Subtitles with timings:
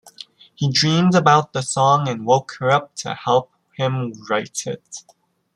[0.55, 5.03] He dreamed about the song and woke her up to help him write it.